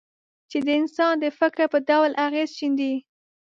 [0.49, 2.93] چې د انسان د فکر په ډول اغېز شیندي.